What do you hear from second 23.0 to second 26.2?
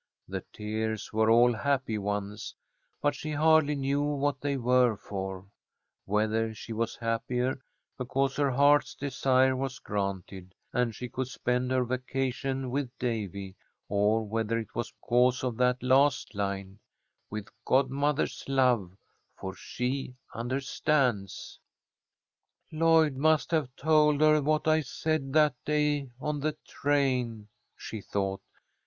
must have told her what I said that day